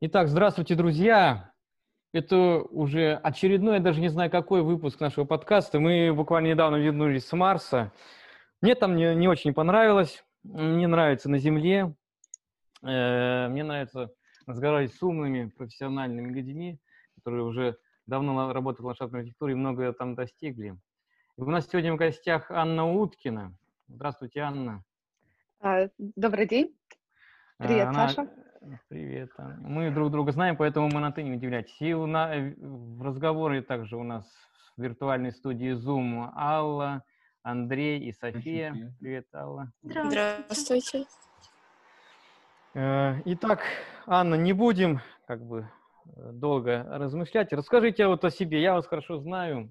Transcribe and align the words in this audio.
Итак, 0.00 0.28
здравствуйте, 0.28 0.76
друзья! 0.76 1.52
Это 2.12 2.62
уже 2.70 3.14
очередной, 3.14 3.78
я 3.78 3.80
даже 3.80 4.00
не 4.00 4.06
знаю, 4.06 4.30
какой 4.30 4.62
выпуск 4.62 5.00
нашего 5.00 5.24
подкаста. 5.24 5.80
Мы 5.80 6.14
буквально 6.14 6.46
недавно 6.46 6.76
вернулись 6.76 7.26
с 7.26 7.32
Марса. 7.32 7.92
Мне 8.62 8.76
там 8.76 8.94
не, 8.94 9.12
не 9.16 9.26
очень 9.26 9.52
понравилось. 9.52 10.24
Мне 10.44 10.86
нравится 10.86 11.28
на 11.28 11.38
Земле. 11.38 11.96
Э, 12.86 13.48
мне 13.48 13.64
нравится 13.64 14.12
разговаривать 14.46 14.94
с 14.94 15.02
умными, 15.02 15.48
профессиональными 15.48 16.32
людьми, 16.32 16.78
которые 17.16 17.42
уже 17.42 17.76
давно 18.06 18.52
работают 18.52 18.84
в 18.84 18.86
ландшафтной 18.86 19.22
архитектуре 19.22 19.54
и 19.54 19.56
многое 19.56 19.92
там 19.92 20.14
достигли. 20.14 20.78
И 21.36 21.40
у 21.40 21.50
нас 21.50 21.68
сегодня 21.68 21.92
в 21.92 21.96
гостях 21.96 22.52
Анна 22.52 22.88
Уткина. 22.88 23.52
Здравствуйте, 23.88 24.42
Анна. 24.42 24.84
А, 25.60 25.88
добрый 25.98 26.46
день. 26.46 26.78
Привет, 27.58 27.88
Она... 27.88 28.08
Саша. 28.08 28.47
Привет. 28.88 29.30
Мы 29.60 29.90
друг 29.90 30.10
друга 30.10 30.32
знаем, 30.32 30.56
поэтому 30.56 30.88
мы 30.88 31.00
на 31.00 31.12
ты 31.12 31.22
не 31.22 31.32
удивляйтесь. 31.32 31.80
И 31.80 31.94
у 31.94 32.06
нас, 32.06 32.30
э, 32.34 32.54
в 32.58 33.02
разговоре 33.02 33.62
также 33.62 33.96
у 33.96 34.02
нас 34.02 34.26
в 34.76 34.82
виртуальной 34.82 35.30
студии 35.30 35.74
Zoom 35.74 36.32
Алла, 36.34 37.04
Андрей 37.42 38.00
и 38.00 38.12
София. 38.12 38.94
Привет, 38.98 39.26
Алла. 39.32 39.70
Здравствуйте. 39.82 41.04
Э, 42.74 43.20
итак, 43.26 43.60
Анна, 44.06 44.34
не 44.34 44.52
будем 44.52 45.00
как 45.26 45.44
бы 45.44 45.68
э, 46.16 46.32
долго 46.32 46.84
размышлять. 46.88 47.52
Расскажите 47.52 48.08
вот 48.08 48.24
о 48.24 48.30
себе. 48.30 48.60
Я 48.60 48.74
вас 48.74 48.86
хорошо 48.88 49.18
знаю. 49.18 49.70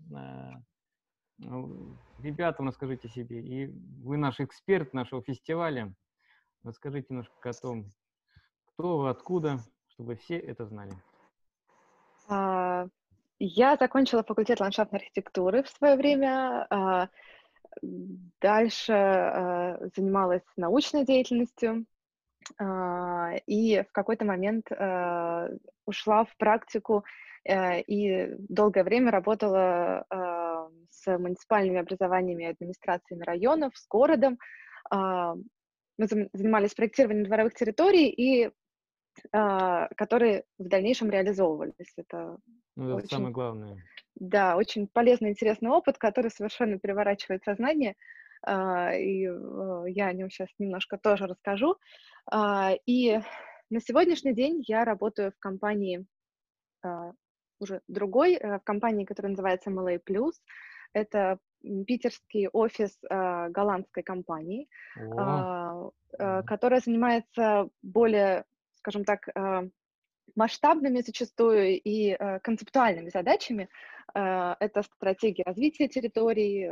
Ребятам 2.20 2.68
расскажите 2.68 3.10
себе. 3.10 3.42
И 3.42 3.68
вы 4.02 4.16
наш 4.16 4.40
эксперт 4.40 4.94
нашего 4.94 5.22
фестиваля. 5.22 5.94
Расскажите 6.64 7.08
немножко 7.10 7.50
о 7.50 7.54
том, 7.54 7.92
кто 8.78 9.00
вы, 9.00 9.10
откуда, 9.10 9.58
чтобы 9.90 10.16
все 10.16 10.38
это 10.38 10.66
знали. 10.68 10.92
А, 12.30 12.86
я 13.40 13.76
закончила 13.76 14.24
факультет 14.24 14.60
ландшафтной 14.60 15.00
архитектуры 15.00 15.64
в 15.64 15.70
свое 15.70 15.96
время. 15.96 16.68
А, 16.70 17.10
дальше 18.40 18.94
а, 18.94 19.80
занималась 19.96 20.44
научной 20.56 21.06
деятельностью. 21.06 21.86
И 23.46 23.84
в 23.90 23.92
какой-то 23.92 24.24
момент 24.24 24.72
ушла 25.86 26.24
в 26.24 26.38
практику 26.38 27.04
и 27.46 28.36
долгое 28.48 28.86
время 28.86 29.12
работала 29.12 30.06
с 30.90 31.18
муниципальными 31.18 31.80
образованиями 31.80 32.44
и 32.44 32.52
администрациями 32.52 33.24
районов, 33.24 33.76
с 33.76 33.86
городом. 33.90 34.40
Мы 34.90 36.08
занимались 36.32 36.74
проектированием 36.74 37.26
дворовых 37.26 37.54
территорий 37.54 38.08
и 38.08 38.50
которые 39.32 40.44
в 40.58 40.68
дальнейшем 40.68 41.10
реализовывались. 41.10 41.94
Это, 41.98 42.38
ну, 42.76 42.86
это 42.90 42.96
очень, 42.96 43.08
самое 43.10 43.34
главное. 43.34 43.78
Да, 44.16 44.56
очень 44.56 44.88
полезный, 44.88 45.30
интересный 45.30 45.70
опыт, 45.70 45.98
который 45.98 46.32
совершенно 46.32 46.80
переворачивает 46.80 47.44
сознание. 47.44 47.96
А, 48.46 48.94
и 48.94 49.26
э, 49.26 49.84
я 49.88 50.08
о 50.08 50.14
нем 50.14 50.30
сейчас 50.30 50.50
немножко 50.60 50.98
тоже 50.98 51.28
расскажу. 51.28 51.78
А, 52.30 52.74
и 52.86 53.20
на 53.70 53.80
сегодняшний 53.80 54.34
день 54.34 54.64
я 54.68 54.86
работаю 54.86 55.32
в 55.32 55.40
компании 55.40 56.06
уже 57.60 57.82
другой, 57.88 58.36
э, 58.36 58.60
в 58.60 58.64
компании, 58.64 59.06
которая 59.06 59.32
называется 59.32 59.70
MLA+. 59.70 60.00
Это 60.94 61.40
питерский 61.86 62.48
офис 62.48 62.98
голландской 63.02 64.04
компании, 64.04 64.70
О. 64.96 65.92
которая 66.18 66.80
занимается 66.80 67.68
более 67.82 68.46
скажем 68.78 69.04
так, 69.04 69.28
э, 69.28 69.70
масштабными 70.36 71.02
зачастую 71.02 71.82
и 71.82 72.12
э, 72.12 72.40
концептуальными 72.40 73.10
задачами. 73.10 73.70
Э, 74.14 74.56
это 74.60 74.84
стратегия 74.84 75.44
развития 75.44 75.88
территорий, 75.88 76.70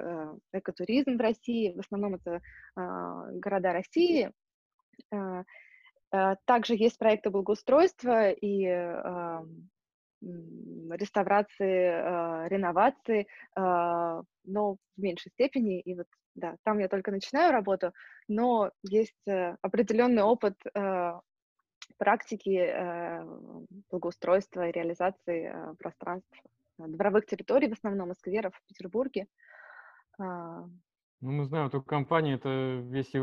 экотуризм 0.53 1.17
в 1.17 1.21
России, 1.21 1.73
в 1.73 1.79
основном 1.79 2.15
это 2.15 2.41
города 2.75 3.73
России. 3.73 4.31
Также 6.45 6.75
есть 6.75 6.97
проекты 6.97 7.29
благоустройства 7.29 8.31
и 8.31 8.63
реставрации, 10.21 12.47
реновации, 12.47 13.27
но 13.55 14.23
в 14.45 15.01
меньшей 15.01 15.31
степени. 15.31 15.81
И 15.81 15.95
вот, 15.95 16.07
да, 16.35 16.55
там 16.63 16.79
я 16.79 16.87
только 16.87 17.11
начинаю 17.11 17.51
работу, 17.51 17.91
но 18.27 18.71
есть 18.83 19.27
определенный 19.61 20.23
опыт 20.23 20.55
практики 21.97 22.57
э, 22.57 23.25
благоустройства 23.91 24.67
и 24.67 24.71
реализации 24.71 25.51
э, 25.53 25.75
пространств 25.75 26.37
э, 26.79 26.83
дворовых 26.87 27.25
территорий, 27.25 27.69
в 27.69 27.73
основном 27.73 28.11
и 28.11 28.15
скверов 28.15 28.53
в 28.55 28.67
Петербурге. 28.67 29.27
А. 30.19 30.65
Ну, 31.21 31.31
мы 31.31 31.45
знаем 31.45 31.67
эту 31.67 31.81
компанию, 31.81 32.37
это 32.37 32.49
если 32.95 33.21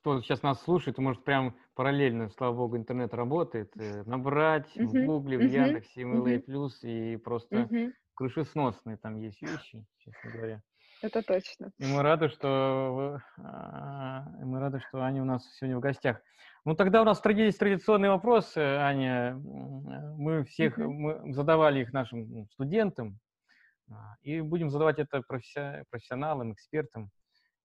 кто 0.00 0.20
сейчас 0.20 0.42
нас 0.42 0.60
слушает, 0.62 0.96
то 0.96 1.02
может 1.02 1.22
прям 1.24 1.56
параллельно, 1.74 2.28
слава 2.30 2.56
богу, 2.56 2.76
интернет 2.76 3.14
работает, 3.14 3.72
набрать 4.06 4.76
uh-huh. 4.76 4.86
в 4.86 5.06
Гугле, 5.06 5.38
в 5.38 5.42
Яндексе, 5.42 6.04
в 6.04 6.12
MLA+, 6.12 6.44
uh-huh. 6.44 6.70
и 6.82 7.16
просто 7.18 7.56
uh-huh. 7.56 7.92
крышесносные 8.14 8.96
там 8.96 9.16
есть 9.16 9.40
вещи, 9.40 9.84
честно 9.98 10.30
говоря. 10.32 10.62
Это 11.02 11.20
точно. 11.22 11.72
И 11.78 11.84
мы 11.84 12.02
рады, 12.02 12.28
что 12.28 13.20
а, 13.36 14.22
мы 14.40 14.60
рады, 14.60 14.78
что 14.78 15.02
Аня 15.02 15.22
у 15.22 15.24
нас 15.24 15.44
сегодня 15.56 15.76
в 15.76 15.80
гостях. 15.80 16.22
Ну, 16.64 16.76
тогда 16.76 17.02
у 17.02 17.04
нас 17.04 17.20
есть 17.24 17.58
традиционные 17.58 18.12
вопросы, 18.12 18.58
Аня. 18.58 19.34
Мы 19.34 20.44
всех 20.44 20.78
mm-hmm. 20.78 20.86
мы 20.86 21.32
задавали 21.32 21.80
их 21.80 21.92
нашим 21.92 22.46
студентам, 22.52 23.18
а, 23.90 24.14
и 24.22 24.40
будем 24.40 24.70
задавать 24.70 25.00
это 25.00 25.22
профессионалам, 25.22 26.52
экспертам. 26.52 27.10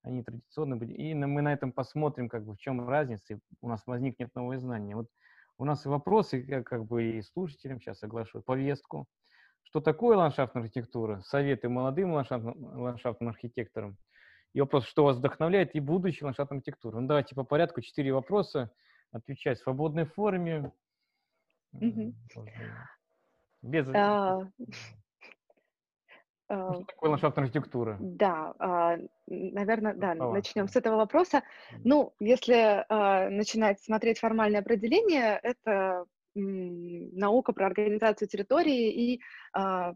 Они 0.02 0.24
традиционные 0.24 0.80
были. 0.80 0.94
И 0.94 1.14
мы 1.14 1.44
на 1.44 1.54
этом 1.54 1.72
посмотрим, 1.72 2.30
как 2.30 2.44
бы, 2.44 2.56
в 2.56 2.58
чем 2.58 2.90
разница, 2.90 3.36
и 3.36 3.38
у 3.62 3.69
нас 3.69 3.86
возникнет 3.86 4.34
новое 4.34 4.58
знание. 4.58 4.96
Вот 4.96 5.09
у 5.59 5.66
нас 5.66 5.86
и 5.86 5.90
вопросы, 5.90 6.64
как 6.64 6.86
бы 6.86 7.04
и 7.04 7.22
слушателям, 7.22 7.80
сейчас 7.80 8.02
оглашу 8.02 8.42
повестку. 8.42 9.06
Что 9.67 9.81
такое 9.81 10.16
ландшафтная 10.16 10.63
архитектура? 10.63 11.19
Советы 11.25 11.67
молодым 11.67 12.13
ландшафтным, 12.13 12.55
ландшафтным 12.79 13.29
архитекторам. 13.29 13.97
И 14.53 14.61
вопрос, 14.61 14.85
что 14.85 15.03
вас 15.03 15.17
вдохновляет 15.17 15.75
и 15.75 15.81
будущее 15.81 16.25
ландшафтной 16.25 16.59
архитектуры. 16.59 17.01
Ну, 17.01 17.07
давайте 17.07 17.35
по 17.35 17.44
порядку. 17.44 17.81
Четыре 17.81 18.13
вопроса 18.13 18.72
отвечать 19.11 19.59
в 19.59 19.63
свободной 19.63 20.06
форме. 20.06 20.72
Без... 23.61 23.89
А... 23.94 24.39
Ну, 26.47 26.73
что 26.73 26.85
такое 26.88 27.09
ландшафтная 27.09 27.44
архитектура? 27.44 27.97
Да, 28.00 28.53
а, 28.59 28.95
наверное, 29.27 29.95
да, 29.95 30.16
начнем 30.16 30.69
с 30.69 30.77
этого 30.77 30.95
вопроса. 30.95 31.44
Ну, 31.83 32.13
если 32.22 32.85
а, 32.88 33.29
начинать 33.29 33.81
смотреть 33.81 34.19
формальное 34.19 34.61
определение, 34.61 35.38
это 35.44 36.06
наука 36.38 37.53
про 37.53 37.68
организацию 37.68 38.28
территории 38.28 39.14
и 39.14 39.22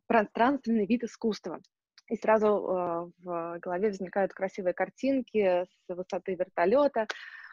пространственный 0.08 0.86
вид 0.86 1.04
искусства. 1.04 1.60
И 2.08 2.18
сразу 2.18 3.14
в 3.24 3.60
голове 3.60 3.88
возникают 3.88 4.34
красивые 4.34 4.74
картинки 4.74 5.66
с 5.66 5.96
высоты 5.96 6.36
вертолета, 6.36 7.08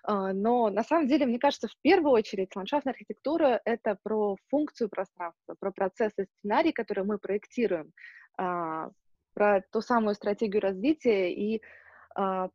а, 0.04 0.32
но 0.32 0.70
на 0.70 0.82
самом 0.82 1.06
деле, 1.06 1.26
мне 1.26 1.38
кажется, 1.38 1.68
в 1.68 1.76
первую 1.82 2.12
очередь 2.12 2.54
ландшафтная 2.54 2.92
архитектура— 2.92 3.60
это 3.64 3.98
про 4.02 4.36
функцию 4.48 4.88
пространства, 4.88 5.54
про 5.58 5.70
процесс 5.70 6.12
и 6.18 6.24
сценарий, 6.24 6.72
который 6.72 7.04
мы 7.04 7.18
проектируем, 7.18 7.92
а, 8.36 8.90
про 9.34 9.62
ту 9.70 9.80
самую 9.80 10.14
стратегию 10.14 10.62
развития 10.62 11.32
и 11.32 11.62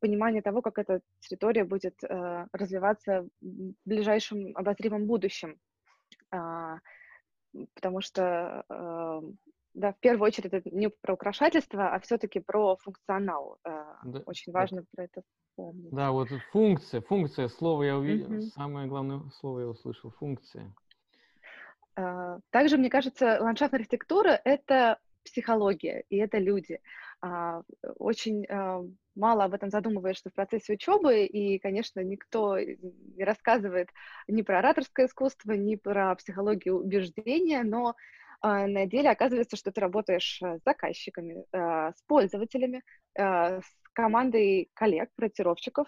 понимание 0.01 0.41
того, 0.41 0.61
как 0.61 0.77
эта 0.77 0.99
территория 1.21 1.63
будет 1.63 1.95
развиваться 2.51 3.25
в 3.39 3.73
ближайшем 3.85 4.51
обозримом 4.57 5.05
будущем. 5.05 5.57
Потому 6.29 8.01
что 8.01 8.65
да, 9.73 9.91
в 9.91 9.99
первую 9.99 10.27
очередь 10.27 10.53
это 10.53 10.69
не 10.69 10.89
про 10.89 11.15
украшательство, 11.15 11.93
а 11.93 11.99
все-таки 11.99 12.39
про 12.39 12.75
функционал. 12.77 13.57
Да, 13.63 14.21
Очень 14.25 14.51
важно 14.51 14.81
да. 14.81 14.87
про 14.91 15.03
это 15.05 15.21
помнить. 15.55 15.91
Да, 15.91 16.11
вот 16.11 16.29
функция, 16.51 17.01
функция, 17.01 17.47
слово 17.47 17.83
я 17.83 17.97
увидел, 17.97 18.31
угу. 18.31 18.41
самое 18.41 18.87
главное 18.87 19.21
слово 19.39 19.61
я 19.61 19.67
услышал, 19.67 20.11
функция. 20.11 20.73
А, 21.95 22.39
также, 22.49 22.77
мне 22.77 22.89
кажется, 22.89 23.37
ландшафтная 23.39 23.79
архитектура— 23.79 24.39
это 24.45 24.99
психология, 25.23 26.03
и 26.09 26.17
это 26.17 26.37
люди. 26.37 26.79
А, 27.25 27.61
очень 27.99 28.45
а, 28.47 28.83
мало 29.15 29.45
об 29.45 29.53
этом 29.53 29.69
задумываешься 29.69 30.29
в 30.29 30.33
процессе 30.33 30.73
учебы, 30.73 31.25
и, 31.25 31.57
конечно, 31.57 32.01
никто 32.01 32.59
не 32.59 33.23
рассказывает 33.23 33.89
ни 34.27 34.41
про 34.41 34.59
ораторское 34.59 35.07
искусство, 35.07 35.53
ни 35.53 35.75
про 35.75 36.13
психологию 36.15 36.79
убеждения, 36.79 37.63
но 37.63 37.95
на 38.41 38.85
деле 38.87 39.09
оказывается, 39.09 39.55
что 39.55 39.71
ты 39.71 39.79
работаешь 39.79 40.41
с 40.41 40.59
заказчиками, 40.65 41.45
с 41.53 42.01
пользователями, 42.07 42.83
с 43.15 43.63
командой 43.93 44.69
коллег, 44.73 45.09
проектировщиков, 45.15 45.87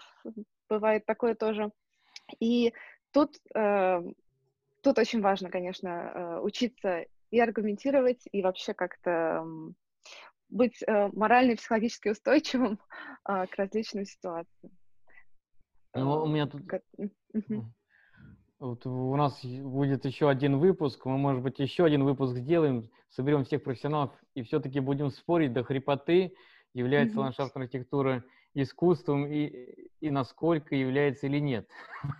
бывает 0.70 1.04
такое 1.04 1.34
тоже. 1.34 1.70
И 2.40 2.72
тут 3.12 3.36
э, 3.54 4.02
тут 4.80 4.98
очень 4.98 5.20
важно, 5.20 5.50
конечно, 5.50 5.88
э, 5.88 6.40
учиться 6.40 7.04
и 7.30 7.40
аргументировать, 7.40 8.22
и 8.32 8.40
вообще 8.40 8.72
как-то 8.72 9.44
быть 10.48 10.82
э, 10.82 11.08
морально 11.12 11.52
и 11.52 11.56
психологически 11.56 12.08
устойчивым 12.08 12.78
к 13.24 13.48
различным 13.56 14.04
ситуациям. 14.04 14.72
Ну, 15.94 16.22
у 16.22 16.26
меня 16.26 16.46
тут... 16.46 16.62
Вот 18.58 18.86
у 18.86 19.14
нас 19.16 19.44
будет 19.44 20.06
еще 20.06 20.30
один 20.30 20.58
выпуск, 20.58 21.04
мы, 21.04 21.18
может 21.18 21.42
быть, 21.42 21.58
еще 21.58 21.84
один 21.84 22.04
выпуск 22.04 22.36
сделаем, 22.36 22.88
соберем 23.10 23.44
всех 23.44 23.62
профессионалов 23.62 24.12
и 24.34 24.42
все-таки 24.42 24.80
будем 24.80 25.10
спорить 25.10 25.52
до 25.52 25.62
хрипоты, 25.62 26.34
является 26.72 27.16
mm-hmm. 27.16 27.20
ландшафтная 27.20 27.64
архитектура 27.64 28.24
искусством 28.54 29.26
и, 29.26 29.90
и 30.00 30.10
насколько 30.10 30.74
является 30.74 31.26
или 31.26 31.38
нет. 31.38 31.68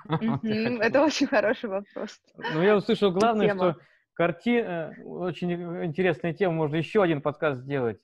Mm-hmm. 0.08 0.82
Это 0.82 1.02
очень 1.02 1.26
хороший 1.26 1.70
вопрос. 1.70 2.20
Ну, 2.37 2.62
я 2.62 2.76
услышал 2.76 3.11
главное, 3.12 3.55
что 3.55 3.76
карти... 4.12 4.62
Э, 4.62 4.93
очень 5.05 5.52
интересная 5.84 6.34
тема, 6.34 6.55
можно 6.55 6.76
еще 6.76 7.02
один 7.02 7.22
подкаст 7.22 7.62
сделать. 7.62 7.99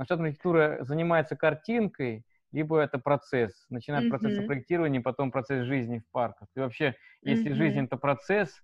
Ландшафтная 0.00 0.28
архитектура 0.28 0.78
занимается 0.80 1.36
картинкой, 1.36 2.24
либо 2.52 2.80
это 2.80 2.98
процесс, 2.98 3.66
начиная 3.68 4.00
mm-hmm. 4.00 4.08
процесс 4.08 4.46
проектирования, 4.46 5.02
потом 5.02 5.30
процесс 5.30 5.66
жизни 5.66 5.98
в 5.98 6.10
парках. 6.10 6.48
И 6.56 6.60
вообще, 6.60 6.94
если 7.20 7.50
mm-hmm. 7.50 7.54
жизнь 7.54 7.84
это 7.84 7.98
процесс, 7.98 8.62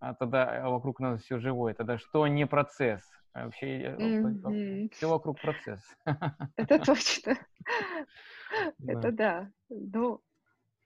а 0.00 0.14
тогда 0.14 0.64
а 0.64 0.68
вокруг 0.70 0.98
нас 0.98 1.22
все 1.22 1.38
живое, 1.38 1.72
тогда 1.74 1.98
что 1.98 2.26
не 2.26 2.48
процесс? 2.48 3.00
А 3.32 3.44
вообще 3.44 3.94
mm-hmm. 3.96 4.90
все 4.92 5.08
вокруг 5.08 5.40
процесс. 5.40 5.80
Это 6.56 6.80
точно. 6.80 7.38
Это 8.88 9.12
да. 9.12 9.48
Ну, 9.68 10.20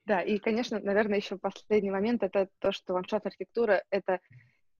да, 0.05 0.21
и, 0.21 0.37
конечно, 0.37 0.79
наверное, 0.79 1.17
еще 1.21 1.38
последний 1.38 1.91
момент 1.91 2.23
это 2.23 2.49
то, 2.59 2.71
что 2.73 2.93
ландшафт 2.93 3.25
архитектура 3.25 3.82
это 3.91 4.21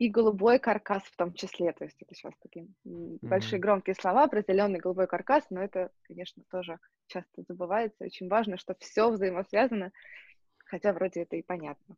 и 0.01 0.09
голубой 0.09 0.59
каркас 0.59 1.03
в 1.05 1.15
том 1.15 1.35
числе. 1.35 1.73
То 1.73 1.85
есть 1.85 2.01
это 2.01 2.15
сейчас 2.15 2.33
такие 2.43 2.69
mm-hmm. 2.87 3.19
большие 3.21 3.61
громкие 3.61 3.95
слова, 3.95 4.25
определенный 4.25 4.79
голубой 4.79 5.07
каркас, 5.07 5.45
но 5.51 5.63
это, 5.63 5.91
конечно, 6.05 6.43
тоже 6.51 6.79
часто 7.07 7.43
забывается. 7.47 8.05
Очень 8.05 8.29
важно, 8.29 8.57
что 8.57 8.75
все 8.79 9.11
взаимосвязано, 9.11 9.93
хотя 10.65 10.95
вроде 10.95 11.23
это 11.23 11.37
и 11.37 11.43
понятно. 11.43 11.97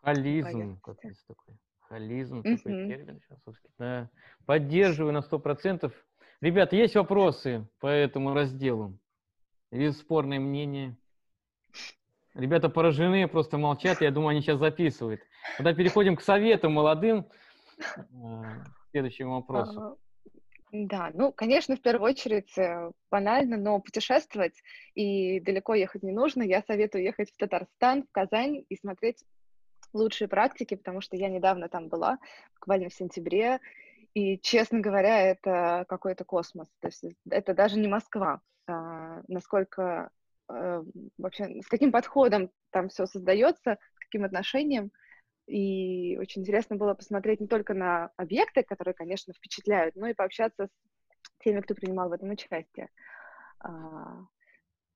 Холизм, 0.00 0.80
как 0.80 0.96
такой. 1.02 1.58
Холизм, 1.80 2.40
mm-hmm. 2.40 2.56
такой 2.56 2.88
термин 2.88 3.20
сейчас. 3.20 3.56
Да. 3.78 4.10
Поддерживаю 4.46 5.12
на 5.12 5.20
сто 5.20 5.38
процентов. 5.38 5.92
Ребята, 6.40 6.76
есть 6.76 6.94
вопросы 6.94 7.68
по 7.78 7.88
этому 7.88 8.32
разделу? 8.32 8.98
Или 9.70 9.90
спорные 9.90 10.40
мнения? 10.40 10.96
Ребята 12.32 12.70
поражены, 12.70 13.28
просто 13.28 13.58
молчат. 13.58 14.00
Я 14.00 14.10
думаю, 14.10 14.30
они 14.30 14.40
сейчас 14.40 14.58
записывают. 14.58 15.20
Тогда 15.56 15.74
переходим 15.74 16.16
к 16.16 16.22
советам 16.22 16.72
молодым. 16.72 17.26
Э, 17.96 18.42
следующему 18.90 19.34
вопросу. 19.34 19.98
Да, 20.72 21.12
ну, 21.14 21.30
конечно, 21.30 21.76
в 21.76 21.80
первую 21.80 22.10
очередь 22.10 22.58
э, 22.58 22.90
банально, 23.10 23.56
но 23.56 23.78
путешествовать 23.78 24.60
и 24.94 25.38
далеко 25.40 25.74
ехать 25.74 26.02
не 26.02 26.10
нужно. 26.10 26.42
Я 26.42 26.62
советую 26.62 27.04
ехать 27.04 27.30
в 27.30 27.36
Татарстан, 27.36 28.02
в 28.02 28.10
Казань 28.10 28.64
и 28.68 28.76
смотреть 28.76 29.22
лучшие 29.92 30.26
практики, 30.26 30.74
потому 30.74 31.00
что 31.00 31.16
я 31.16 31.28
недавно 31.28 31.68
там 31.68 31.88
была, 31.88 32.18
буквально 32.56 32.88
в 32.88 32.94
сентябре, 32.94 33.60
и, 34.14 34.38
честно 34.38 34.80
говоря, 34.80 35.20
это 35.20 35.84
какой-то 35.88 36.24
космос. 36.24 36.68
То 36.80 36.88
есть 36.88 37.04
это 37.30 37.54
даже 37.54 37.78
не 37.78 37.88
Москва. 37.88 38.40
А, 38.66 39.22
насколько 39.28 40.10
а, 40.48 40.82
вообще, 41.18 41.62
с 41.62 41.66
каким 41.66 41.92
подходом 41.92 42.50
там 42.70 42.88
все 42.88 43.06
создается, 43.06 43.78
с 43.94 43.98
каким 43.98 44.24
отношением. 44.24 44.90
И 45.46 46.16
очень 46.18 46.42
интересно 46.42 46.76
было 46.76 46.94
посмотреть 46.94 47.40
не 47.40 47.46
только 47.46 47.74
на 47.74 48.10
объекты, 48.16 48.62
которые, 48.62 48.94
конечно, 48.94 49.34
впечатляют, 49.34 49.94
но 49.94 50.06
и 50.06 50.14
пообщаться 50.14 50.68
с 50.68 51.44
теми, 51.44 51.60
кто 51.60 51.74
принимал 51.74 52.08
в 52.08 52.12
этом 52.12 52.30
участие. 52.30 52.88
А, 53.60 54.24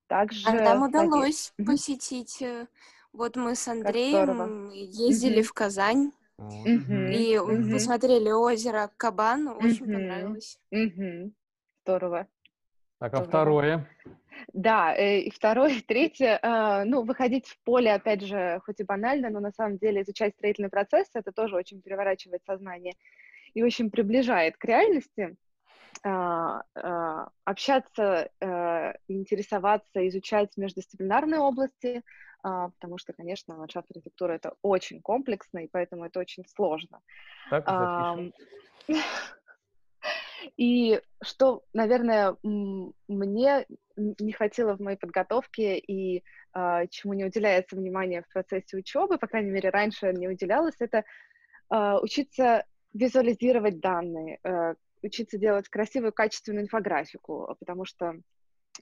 также... 0.06 0.49
А 0.49 0.53
нам 0.53 0.83
удалось 0.83 1.53
mm-hmm. 1.59 1.65
посетить. 1.65 2.41
Э, 2.43 2.67
вот 3.12 3.37
мы 3.37 3.55
с 3.55 3.69
Андреем 3.69 4.71
ездили 4.71 5.41
mm-hmm. 5.41 5.43
в 5.43 5.53
Казань. 5.53 6.12
Mm-hmm. 6.39 7.12
И 7.12 7.35
mm-hmm. 7.35 7.73
посмотрели 7.73 8.31
озеро 8.31 8.91
Кабан, 8.97 9.49
очень 9.49 9.85
mm-hmm. 9.85 9.93
понравилось. 9.93 10.59
Mm-hmm. 10.73 11.33
Здорово. 11.83 12.29
Так, 13.00 13.15
а 13.15 13.23
второе? 13.23 13.89
Да, 14.52 14.94
э, 14.94 15.20
и 15.20 15.31
второе, 15.31 15.70
и 15.70 15.81
третье, 15.81 16.38
а, 16.43 16.85
ну, 16.85 17.02
выходить 17.02 17.46
в 17.46 17.58
поле, 17.64 17.93
опять 17.93 18.23
же, 18.23 18.61
хоть 18.64 18.81
и 18.81 18.85
банально, 18.85 19.31
но 19.31 19.40
на 19.40 19.52
самом 19.52 19.79
деле 19.79 20.02
изучать 20.02 20.35
строительный 20.35 20.70
процесс, 20.70 21.08
это 21.14 21.32
тоже 21.32 21.56
очень 21.56 21.82
переворачивает 21.82 22.43
сознание 22.44 22.94
и 23.55 23.62
очень 23.62 23.90
приближает 23.90 24.56
к 24.56 24.64
реальности. 24.64 25.37
А, 26.05 26.62
а, 26.75 27.29
общаться, 27.44 28.31
э, 28.40 28.93
интересоваться, 29.08 30.06
изучать 30.08 30.56
междисциплинарные 30.56 31.40
области, 31.40 32.02
потому 32.40 32.99
что, 32.99 33.12
конечно, 33.12 33.58
ландшафт 33.58 33.90
архитектура 33.90 34.35
это 34.35 34.55
очень 34.62 35.02
комплексно, 35.02 35.58
и 35.58 35.69
поэтому 35.69 36.05
это 36.05 36.20
очень 36.20 36.44
сложно. 36.46 37.00
Так, 37.50 37.64
И 40.56 41.00
что, 41.23 41.62
наверное, 41.73 42.37
мне 42.43 43.67
не 43.96 44.32
хватило 44.32 44.76
в 44.76 44.81
моей 44.81 44.96
подготовке 44.96 45.79
и 45.79 46.23
э, 46.55 46.87
чему 46.90 47.14
не 47.14 47.25
уделяется 47.25 47.76
внимание 47.76 48.23
в 48.23 48.32
процессе 48.32 48.76
учебы, 48.76 49.19
по 49.19 49.26
крайней 49.26 49.50
мере, 49.50 49.70
раньше 49.70 50.12
не 50.12 50.29
уделялось, 50.29 50.76
это 50.79 51.05
э, 51.73 51.99
учиться 52.00 52.64
визуализировать 52.94 53.81
данные, 53.81 54.38
э, 54.44 54.75
учиться 55.02 55.38
делать 55.38 55.69
красивую, 55.69 56.12
качественную 56.12 56.64
инфографику, 56.64 57.56
потому 57.58 57.85
что 57.85 58.14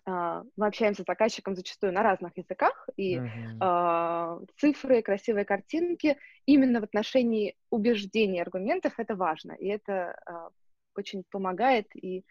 Uh, 0.06 0.44
мы 0.56 0.67
общаемся 0.67 1.03
с 1.03 1.06
заказчиком 1.06 1.56
зачастую 1.56 1.91
на 1.91 2.03
разных 2.03 2.37
языках, 2.37 2.87
и 2.99 3.17
uh-huh. 3.17 3.58
uh, 3.58 4.47
цифры, 4.58 5.00
красивые 5.00 5.47
картинки 5.47 6.19
именно 6.44 6.81
в 6.81 6.85
отношении 6.85 7.56
убеждений 7.70 8.43
аргументов 8.43 8.93
это 8.99 9.17
важно, 9.17 9.53
и 9.53 9.67
это 9.69 10.14
uh, 10.29 10.50
очень 10.98 11.25
помогает 11.31 11.87
и, 11.94 12.25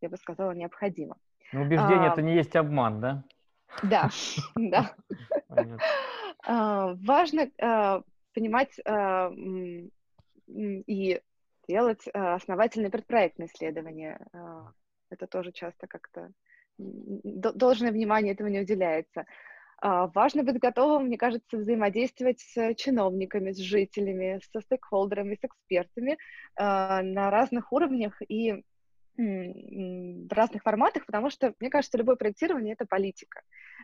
я 0.00 0.08
бы 0.08 0.16
сказала, 0.16 0.52
необходимо. 0.52 1.16
Но 1.52 1.62
убеждение 1.62 2.10
а, 2.10 2.12
это 2.12 2.22
не 2.22 2.34
есть 2.34 2.56
обман, 2.56 3.00
да? 3.00 3.24
Да, 3.82 4.10
да. 4.56 4.94
А, 6.44 6.94
важно 7.04 7.50
а, 7.60 8.02
понимать 8.34 8.78
а, 8.84 9.30
и 10.46 11.20
делать 11.66 12.08
основательные 12.08 12.90
предпроектные 12.90 13.48
исследования. 13.48 14.18
Это 15.10 15.26
тоже 15.26 15.52
часто 15.52 15.86
как-то 15.86 16.32
должное 16.78 17.92
внимание 17.92 18.32
этому 18.34 18.48
не 18.48 18.60
уделяется. 18.60 19.26
Важно 19.80 20.42
быть 20.42 20.58
готовым, 20.58 21.06
мне 21.06 21.16
кажется, 21.16 21.56
взаимодействовать 21.56 22.40
с 22.40 22.74
чиновниками, 22.74 23.52
с 23.52 23.58
жителями, 23.58 24.40
со 24.52 24.60
стейкхолдерами, 24.60 25.36
с 25.36 25.44
экспертами 25.44 26.18
на 26.56 27.30
разных 27.30 27.72
уровнях 27.72 28.20
и 28.28 28.62
в 29.18 30.32
разных 30.32 30.62
форматах, 30.62 31.04
потому 31.06 31.28
что, 31.30 31.52
мне 31.58 31.70
кажется, 31.70 31.98
любое 31.98 32.14
проектирование— 32.14 32.74
это 32.78 32.86
политика 32.86 33.40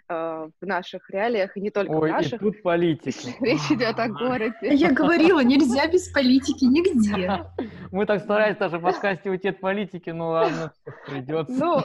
э, 0.08 0.14
в 0.60 0.66
наших 0.66 1.10
реалиях, 1.10 1.56
и 1.56 1.60
не 1.60 1.70
только 1.70 1.90
Ой, 1.90 2.10
в 2.10 2.12
наших. 2.12 2.34
и 2.34 2.38
тут 2.38 2.62
политика. 2.62 3.32
Речь 3.44 3.70
идет 3.70 3.98
о 3.98 4.08
городе. 4.08 4.54
Я 4.62 4.92
говорила, 4.92 5.42
нельзя 5.42 5.88
без 5.88 6.08
политики 6.08 6.64
нигде. 6.64 7.46
Мы 7.90 8.06
так 8.06 8.22
старались 8.22 8.56
даже 8.58 8.78
в 8.78 8.82
подкасте 8.82 9.28
уйти 9.28 9.48
от 9.48 9.58
политики, 9.58 10.10
ну 10.10 10.28
ладно, 10.28 10.72
придется. 11.06 11.52
Ну, 11.52 11.82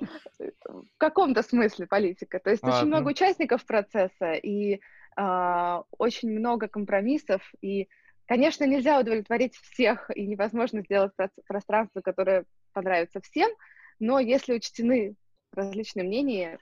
в 0.00 0.98
каком-то 0.98 1.42
смысле 1.42 1.86
политика. 1.86 2.38
То 2.38 2.50
есть 2.50 2.64
очень 2.64 2.86
много 2.86 3.08
участников 3.08 3.64
процесса, 3.64 4.32
и 4.32 4.80
а, 5.16 5.84
очень 5.98 6.30
много 6.30 6.68
компромиссов, 6.68 7.42
и 7.60 7.88
Конечно, 8.28 8.64
нельзя 8.64 9.00
удовлетворить 9.00 9.56
всех, 9.56 10.10
и 10.14 10.26
невозможно 10.26 10.82
сделать 10.82 11.12
пространство, 11.46 12.02
которое 12.02 12.44
понравится 12.74 13.22
всем, 13.22 13.50
но 13.98 14.18
если 14.18 14.52
учтены 14.52 15.14
различные 15.52 16.04
мнения 16.04 16.58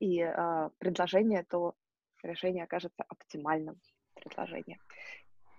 и 0.00 0.20
э, 0.20 0.70
предложения, 0.78 1.44
то 1.48 1.74
решение 2.22 2.64
окажется 2.64 3.04
оптимальным 3.06 3.78
предложением. 4.14 4.78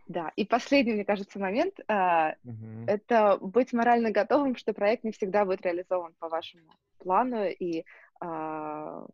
Да, 0.07 0.31
и 0.35 0.45
последний, 0.45 0.93
мне 0.93 1.05
кажется, 1.05 1.37
момент 1.37 1.79
э, 1.79 1.83
uh-huh. 1.93 2.85
это 2.87 3.37
быть 3.37 3.71
морально 3.71 4.09
готовым, 4.09 4.55
что 4.55 4.73
проект 4.73 5.03
не 5.03 5.11
всегда 5.11 5.45
будет 5.45 5.61
реализован 5.61 6.15
по 6.17 6.27
вашему 6.27 6.73
плану, 7.05 7.45
и 7.45 7.85
э, 8.21 9.05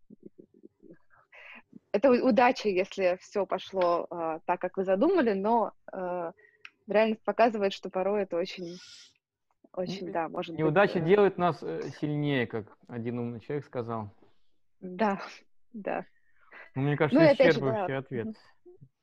это 1.92 2.10
удача, 2.10 2.70
если 2.70 3.18
все 3.20 3.46
пошло 3.46 4.08
э, 4.10 4.40
так, 4.46 4.62
как 4.62 4.78
вы 4.78 4.86
задумали, 4.86 5.34
но 5.34 5.74
э, 5.92 6.32
реальность 6.88 7.24
показывает, 7.24 7.74
что 7.74 7.90
порой 7.90 8.24
это 8.24 8.38
очень, 8.38 8.78
очень, 9.74 10.12
да, 10.12 10.30
может 10.30 10.58
Неудача 10.58 10.94
быть... 10.94 11.04
Э... 11.04 11.06
делает 11.06 11.38
нас 11.38 11.62
э, 11.62 11.90
сильнее, 12.00 12.48
как 12.48 12.66
один 12.88 13.20
умный 13.20 13.42
человек 13.42 13.66
сказал. 13.66 14.10
Да, 14.80 15.22
да. 15.74 16.06
Ну, 16.76 16.84
мне 16.84 16.96
кажется, 16.96 17.20
ну, 17.20 17.26
исчерпывающий 17.34 17.88
да. 17.88 17.98
ответ. 17.98 18.28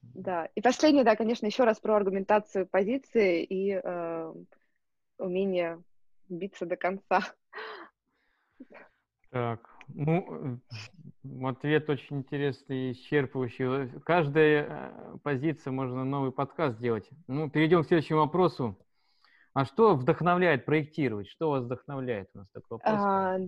Да, 0.00 0.48
и 0.54 0.62
последнее, 0.62 1.04
да, 1.04 1.14
конечно, 1.16 1.44
еще 1.44 1.64
раз 1.64 1.78
про 1.78 1.96
аргументацию 1.96 2.66
позиции 2.66 3.44
и 3.44 3.78
э, 3.82 4.34
умение 5.18 5.82
биться 6.28 6.66
до 6.66 6.76
конца. 6.76 7.20
Так, 9.30 9.68
ну, 9.88 10.58
ответ 11.44 11.88
очень 11.90 12.18
интересный, 12.18 12.92
исчерпывающий. 12.92 14.00
Каждая 14.00 14.66
э, 14.68 15.18
позиция 15.22 15.70
можно 15.70 16.04
новый 16.04 16.32
подкаст 16.32 16.78
сделать. 16.78 17.08
Ну, 17.26 17.50
перейдем 17.50 17.82
к 17.82 17.86
следующему 17.86 18.20
вопросу. 18.20 18.78
А 19.52 19.64
что 19.64 19.94
вдохновляет 19.96 20.64
проектировать? 20.64 21.28
Что 21.28 21.50
вас 21.50 21.64
вдохновляет? 21.64 22.30
У 22.34 22.38
нас 22.38 22.48
такой 22.50 22.78
вопрос. 22.78 22.94
А, 22.94 23.38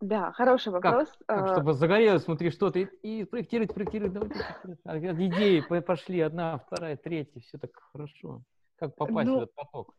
да, 0.00 0.32
хороший 0.32 0.72
вопрос. 0.72 1.08
Как, 1.26 1.46
как 1.46 1.48
чтобы 1.52 1.74
загорелось 1.74 2.26
внутри 2.26 2.50
что-то 2.50 2.80
и, 2.80 2.86
и 3.02 3.24
проектировать, 3.24 3.72
проектировать, 3.72 4.12
давайте. 4.12 4.44
А, 4.84 4.98
идеи 4.98 5.60
пошли, 5.80 6.20
одна, 6.20 6.58
вторая, 6.58 6.96
третья, 6.96 7.40
все 7.40 7.56
так 7.56 7.70
хорошо. 7.92 8.42
Как 8.76 8.96
попасть 8.96 9.28
ну, 9.28 9.38
в 9.38 9.42
этот 9.42 9.54
поток? 9.54 9.94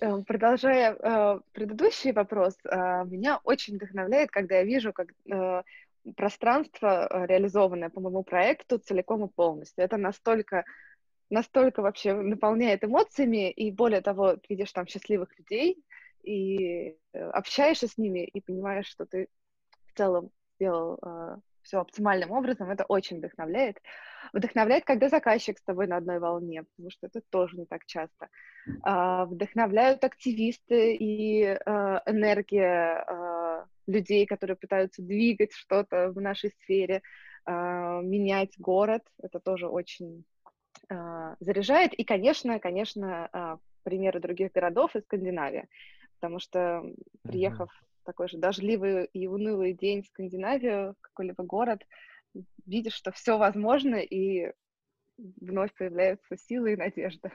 Э, 0.00 0.22
продолжая 0.22 0.94
э, 0.94 1.40
предыдущий 1.52 2.12
вопрос, 2.12 2.56
э, 2.64 3.04
меня 3.04 3.40
очень 3.44 3.76
вдохновляет, 3.76 4.30
когда 4.30 4.56
я 4.56 4.64
вижу, 4.64 4.92
как 4.92 5.08
э, 5.30 5.62
пространство, 6.16 7.08
э, 7.10 7.26
реализованное 7.26 7.90
по 7.90 8.00
моему 8.00 8.22
проекту, 8.22 8.78
целиком 8.78 9.24
и 9.24 9.28
полностью. 9.28 9.84
Это 9.84 9.96
настолько 9.96 10.64
настолько 11.30 11.82
вообще 11.82 12.14
наполняет 12.14 12.84
эмоциями, 12.84 13.50
и 13.50 13.70
более 13.70 14.00
того, 14.00 14.36
видишь 14.48 14.72
там 14.72 14.86
счастливых 14.86 15.36
людей, 15.38 15.84
и 16.22 16.96
э, 17.12 17.30
общаешься 17.30 17.86
с 17.88 17.98
ними, 17.98 18.24
и 18.24 18.40
понимаешь, 18.40 18.86
что 18.86 19.04
ты 19.04 19.28
в 19.86 19.98
целом 19.98 20.30
сделал 20.54 20.98
э, 21.02 21.36
все 21.68 21.80
оптимальным 21.80 22.30
образом, 22.30 22.70
это 22.70 22.84
очень 22.84 23.18
вдохновляет. 23.18 23.76
Вдохновляет, 24.32 24.84
когда 24.84 25.08
заказчик 25.08 25.58
с 25.58 25.62
тобой 25.62 25.86
на 25.86 25.98
одной 25.98 26.18
волне, 26.18 26.64
потому 26.64 26.90
что 26.90 27.06
это 27.06 27.20
тоже 27.30 27.58
не 27.58 27.66
так 27.66 27.84
часто. 27.84 28.28
Э, 28.86 29.24
вдохновляют 29.26 30.02
активисты 30.02 30.96
и 30.96 31.42
э, 31.42 31.56
энергия 32.06 33.04
э, 33.06 33.64
людей, 33.86 34.26
которые 34.26 34.56
пытаются 34.56 35.02
двигать 35.02 35.52
что-то 35.52 36.10
в 36.10 36.20
нашей 36.20 36.50
сфере, 36.62 37.02
менять 37.46 38.58
город. 38.58 39.02
Это 39.22 39.40
тоже 39.40 39.68
очень 39.68 40.24
заряжает. 41.40 41.94
И, 41.94 42.04
конечно, 42.04 42.58
конечно, 42.58 43.58
примеры 43.84 44.20
других 44.20 44.52
городов 44.52 44.94
из 44.94 45.04
Скандинавии 45.04 45.66
потому 46.18 46.40
что, 46.40 46.82
приехав 47.22 47.70
такой 48.08 48.26
же 48.26 48.38
дождливый 48.38 49.04
и 49.12 49.26
унылый 49.26 49.74
день 49.74 50.02
в 50.02 50.06
Скандинавию, 50.06 50.96
какой-либо 51.02 51.44
город, 51.44 51.86
видишь, 52.64 52.94
что 52.94 53.12
все 53.12 53.36
возможно, 53.36 53.96
и 53.96 54.50
вновь 55.18 55.74
появляются 55.74 56.38
силы 56.38 56.72
и 56.72 56.76
надежда. 56.76 57.30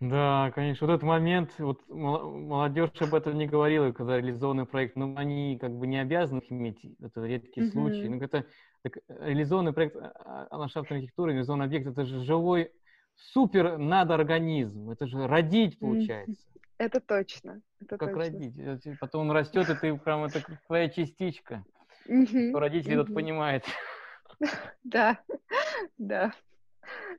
Да, 0.00 0.52
конечно, 0.54 0.86
вот 0.86 0.94
этот 0.94 1.06
момент, 1.06 1.50
вот 1.58 1.86
молодежь 1.88 2.90
об 3.00 3.14
этом 3.14 3.36
не 3.36 3.46
говорила, 3.46 3.92
когда 3.92 4.16
реализованный 4.16 4.64
проект, 4.64 4.96
но 4.96 5.12
они 5.16 5.58
как 5.60 5.72
бы 5.72 5.86
не 5.86 6.00
обязаны 6.00 6.38
их 6.38 6.50
иметь, 6.50 6.80
это 7.02 7.26
редкий 7.26 7.60
mm-hmm. 7.60 7.72
случай. 7.72 8.08
Ну, 8.08 8.16
это 8.22 8.46
так, 8.82 8.98
реализованный 9.08 9.74
проект 9.74 9.96
а, 9.96 10.46
а, 10.50 10.56
ландшафтной 10.56 11.00
архитектуры, 11.00 11.32
реализованный 11.32 11.66
объект, 11.66 11.88
это 11.88 12.06
же 12.06 12.24
живой 12.24 12.72
супер 13.16 13.76
надо 13.76 14.14
организм, 14.14 14.88
это 14.88 15.06
же 15.06 15.26
родить 15.26 15.78
получается. 15.78 16.48
Это 16.78 17.00
точно. 17.00 17.60
Это 17.80 17.98
как 17.98 18.14
точно. 18.14 18.38
родить. 18.38 18.98
Потом 19.00 19.28
он 19.28 19.32
растет, 19.32 19.68
и 19.68 19.74
ты 19.74 19.96
прям 19.96 20.24
это 20.24 20.40
твоя 20.66 20.88
частичка. 20.88 21.64
Что 22.04 22.60
родители 22.60 22.96
тут 22.96 23.14
понимают. 23.14 23.64
Да, 24.84 25.18
да. 25.98 26.32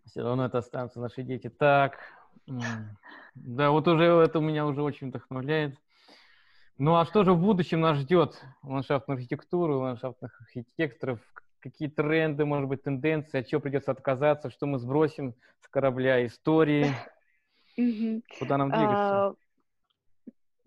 Все 0.06 0.22
равно 0.24 0.46
это 0.46 0.60
останутся 0.60 1.02
наши 1.02 1.22
дети. 1.22 1.50
Так, 1.50 1.98
да, 3.36 3.72
вот 3.72 3.88
уже 3.90 4.06
это 4.06 4.40
меня 4.40 4.66
уже 4.66 4.82
очень 4.82 5.10
вдохновляет. 5.10 5.78
Ну 6.78 6.96
а 6.96 7.06
что 7.06 7.26
же 7.26 7.34
в 7.34 7.42
будущем 7.42 7.82
нас 7.82 7.98
ждет? 7.98 8.42
Ландшафтную 8.64 9.18
архитектуру, 9.18 9.80
ландшафтных 9.80 10.40
архитекторов, 10.42 11.20
какие 11.60 11.90
тренды, 11.90 12.46
может 12.46 12.70
быть, 12.70 12.84
тенденции, 12.84 13.42
от 13.42 13.48
чего 13.48 13.60
придется 13.60 13.92
отказаться, 13.92 14.50
что 14.50 14.66
мы 14.66 14.80
сбросим 14.80 15.36
с 15.60 15.68
корабля 15.68 16.26
истории, 16.26 16.88
куда 18.40 18.58
нам 18.58 18.72
двигаться? 18.72 19.36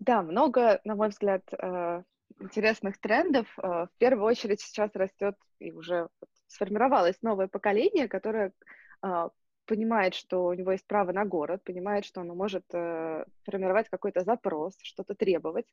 Да, 0.04 0.20
много, 0.22 0.80
на 0.84 0.96
мой 0.96 1.10
взгляд, 1.10 1.42
э, 1.52 2.02
интересных 2.40 2.98
трендов. 2.98 3.46
Э, 3.56 3.86
в 3.86 3.90
первую 3.98 4.26
очередь 4.26 4.60
сейчас 4.60 4.90
растет 4.94 5.36
и 5.60 5.70
уже 5.70 6.08
сформировалось 6.48 7.22
новое 7.22 7.46
поколение, 7.46 8.08
которое 8.08 8.52
а, 9.00 9.30
понимает, 9.64 10.14
что 10.14 10.46
у 10.46 10.54
него 10.54 10.72
есть 10.72 10.86
право 10.88 11.12
на 11.12 11.24
город, 11.24 11.62
понимает, 11.62 12.04
что 12.04 12.20
оно 12.20 12.34
может 12.34 12.64
э, 12.74 13.24
формировать 13.44 13.88
какой-то 13.90 14.24
запрос, 14.24 14.76
что-то 14.82 15.14
требовать. 15.14 15.66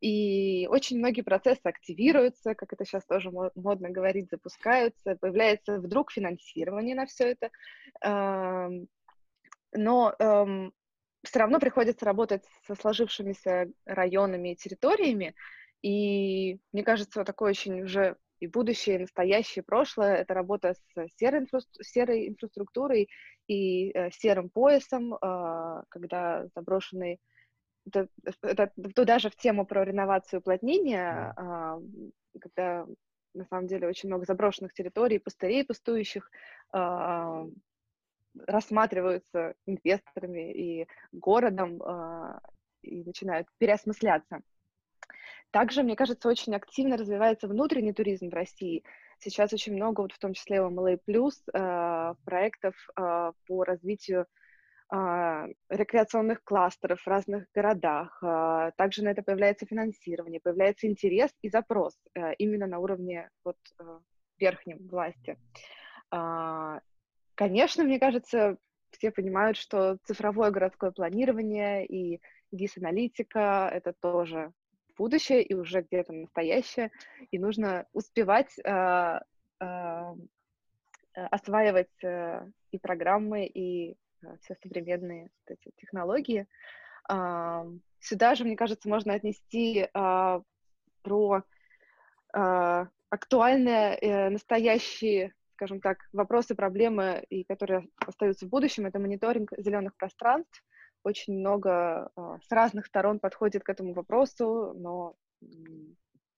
И 0.00 0.68
очень 0.70 0.98
многие 0.98 1.22
процессы 1.22 1.62
активируются, 1.64 2.54
как 2.54 2.72
это 2.72 2.84
сейчас 2.84 3.04
тоже 3.04 3.32
модно 3.56 3.90
говорить, 3.90 4.30
запускаются, 4.30 5.16
появляется 5.20 5.80
вдруг 5.80 6.12
финансирование 6.12 6.94
на 6.94 7.06
все 7.06 7.32
это. 7.32 7.50
Э, 8.04 8.68
но 9.72 10.14
эм, 10.20 10.72
все 11.24 11.38
равно 11.40 11.58
приходится 11.58 12.04
работать 12.04 12.44
со 12.66 12.74
сложившимися 12.74 13.68
районами 13.86 14.52
и 14.52 14.56
территориями, 14.56 15.34
и 15.82 16.58
мне 16.72 16.82
кажется, 16.82 17.24
такое 17.24 17.50
очень 17.50 17.82
уже 17.82 18.16
и 18.40 18.46
будущее, 18.46 18.96
и 18.96 19.00
настоящее, 19.00 19.62
и 19.62 19.66
прошлое— 19.66 20.16
это 20.16 20.34
работа 20.34 20.74
с 20.74 21.16
серой, 21.16 21.40
инфра... 21.40 21.60
серой 21.80 22.28
инфраструктурой 22.28 23.08
и 23.46 23.90
э, 23.90 24.10
серым 24.10 24.50
поясом, 24.50 25.14
э, 25.14 25.82
когда 25.88 26.46
заброшенный 26.54 27.20
это, 27.86 28.08
это, 28.42 28.72
туда 28.94 29.18
же 29.18 29.30
в 29.30 29.36
тему 29.36 29.66
про 29.66 29.84
реновацию 29.84 30.40
уплотнения, 30.40 31.34
э, 31.36 32.38
когда 32.40 32.86
на 33.34 33.44
самом 33.46 33.66
деле 33.66 33.88
очень 33.88 34.08
много 34.08 34.24
заброшенных 34.24 34.72
территорий, 34.72 35.18
пустырей 35.18 35.64
пустующих, 35.64 36.30
э, 36.72 37.46
рассматриваются 38.46 39.54
инвесторами 39.66 40.52
и 40.52 40.86
городом 41.12 41.80
э, 41.82 42.38
и 42.82 43.04
начинают 43.04 43.48
переосмысляться. 43.58 44.40
Также, 45.50 45.82
мне 45.82 45.96
кажется, 45.96 46.28
очень 46.28 46.54
активно 46.54 46.96
развивается 46.96 47.46
внутренний 47.46 47.92
туризм 47.92 48.30
в 48.30 48.34
России. 48.34 48.82
Сейчас 49.18 49.52
очень 49.52 49.74
много, 49.74 50.00
вот 50.00 50.12
в 50.12 50.18
том 50.18 50.34
числе 50.34 50.60
в 50.60 50.66
MLA+, 50.66 50.98
э, 51.52 52.14
проектов 52.24 52.74
э, 52.96 53.32
по 53.46 53.64
развитию 53.64 54.26
рекреационных 55.70 56.44
кластеров 56.44 57.00
в 57.00 57.06
разных 57.08 57.46
городах. 57.52 58.22
Также 58.76 59.02
на 59.02 59.08
это 59.08 59.22
появляется 59.22 59.66
финансирование, 59.66 60.40
появляется 60.40 60.86
интерес 60.86 61.32
и 61.40 61.48
запрос 61.48 61.96
именно 62.38 62.66
на 62.66 62.78
уровне 62.78 63.30
вот, 63.44 63.56
верхнем 64.38 64.86
власти. 64.86 65.36
Конечно, 67.34 67.84
мне 67.84 67.98
кажется, 67.98 68.56
все 68.90 69.10
понимают, 69.10 69.56
что 69.56 69.98
цифровое 70.04 70.50
городское 70.50 70.92
планирование 70.92 71.84
и 71.86 72.20
гис-аналитика— 72.52 73.68
это 73.72 73.92
тоже 73.92 74.52
будущее 74.96 75.42
и 75.42 75.54
уже 75.54 75.82
где-то 75.82 76.12
настоящее, 76.12 76.90
и 77.30 77.38
нужно 77.38 77.86
успевать 77.92 78.56
э, 78.64 79.20
э, 79.60 80.14
осваивать 81.14 82.04
э, 82.04 82.46
и 82.70 82.78
программы, 82.78 83.46
и 83.46 83.96
э, 84.22 84.36
все 84.42 84.54
современные 84.62 85.30
эти 85.46 85.72
технологии. 85.76 86.46
Э, 87.10 87.64
сюда 87.98 88.34
же, 88.36 88.44
мне 88.44 88.56
кажется, 88.56 88.88
можно 88.88 89.14
отнести 89.14 89.88
э, 89.92 90.40
про 91.02 91.42
э, 92.32 92.86
актуальные, 93.10 93.96
э, 93.96 94.28
настоящие 94.30 95.34
скажем 95.54 95.80
так, 95.80 95.98
вопросы, 96.12 96.54
проблемы, 96.54 97.24
и 97.30 97.44
которые 97.44 97.88
остаются 98.06 98.46
в 98.46 98.50
будущем, 98.50 98.86
это 98.86 98.98
мониторинг 98.98 99.52
зеленых 99.56 99.96
пространств. 99.96 100.62
Очень 101.02 101.38
много 101.38 102.10
э, 102.16 102.38
с 102.46 102.50
разных 102.52 102.86
сторон 102.86 103.18
подходит 103.18 103.62
к 103.62 103.68
этому 103.68 103.92
вопросу, 103.94 104.74
но 104.76 105.14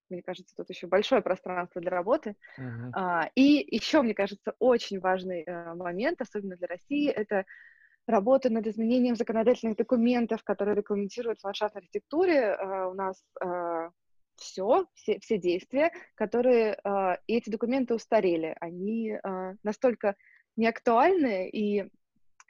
мне 0.08 0.22
кажется, 0.22 0.54
тут 0.56 0.70
еще 0.70 0.86
большое 0.86 1.20
пространство 1.22 1.80
для 1.80 1.90
работы. 1.90 2.36
Uh-huh. 2.58 2.90
А, 2.94 3.30
и 3.34 3.66
еще, 3.74 4.02
мне 4.02 4.14
кажется, 4.14 4.54
очень 4.58 5.00
важный 5.00 5.42
э, 5.42 5.74
момент, 5.74 6.20
особенно 6.20 6.56
для 6.56 6.68
России, 6.68 7.08
это 7.10 7.44
работа 8.06 8.50
над 8.50 8.66
изменением 8.66 9.16
законодательных 9.16 9.76
документов, 9.76 10.44
которые 10.44 10.76
регламентируют 10.76 11.42
ландшафт 11.42 11.76
архитектуре. 11.76 12.56
Э, 12.56 12.86
у 12.86 12.94
нас 12.94 13.22
э, 13.40 13.90
все, 14.36 14.86
все, 14.94 15.18
все 15.20 15.38
действия, 15.38 15.92
которые, 16.14 16.78
э, 16.82 17.16
и 17.26 17.36
эти 17.36 17.50
документы 17.50 17.94
устарели, 17.94 18.56
они 18.60 19.10
э, 19.10 19.54
настолько 19.62 20.16
неактуальны, 20.56 21.48
и 21.48 21.90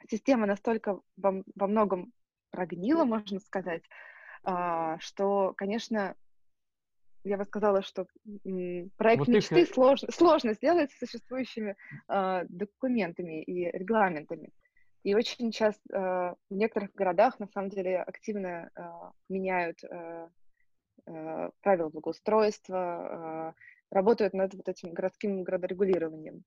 система 0.09 0.45
настолько 0.45 0.99
во, 1.17 1.43
во 1.55 1.67
многом 1.67 2.13
прогнила, 2.51 3.03
можно 3.03 3.39
сказать, 3.39 3.83
э, 4.45 4.97
что, 4.99 5.53
конечно, 5.55 6.15
я 7.23 7.37
бы 7.37 7.45
сказала, 7.45 7.81
что 7.81 8.07
проект 8.97 9.19
вот 9.19 9.27
мечты 9.27 9.61
их... 9.61 9.69
сложно, 9.69 10.11
сложно 10.11 10.53
сделать 10.53 10.91
с 10.91 10.99
существующими 10.99 11.75
э, 12.07 12.45
документами 12.47 13.43
и 13.43 13.65
регламентами. 13.77 14.51
И 15.03 15.13
очень 15.13 15.51
часто 15.51 15.81
э, 15.93 16.35
в 16.49 16.53
некоторых 16.53 16.93
городах 16.93 17.39
на 17.39 17.47
самом 17.47 17.69
деле 17.69 18.01
активно 18.01 18.69
э, 18.75 18.81
меняют 19.29 19.83
э, 19.83 20.29
э, 21.05 21.49
правила 21.61 21.89
благоустройства, 21.89 23.53
э, 23.91 23.95
работают 23.95 24.33
над 24.33 24.53
вот 24.53 24.67
этим 24.67 24.93
городским 24.93 25.43
градорегулированием. 25.43 26.43